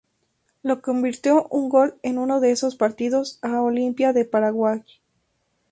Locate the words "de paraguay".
4.13-4.83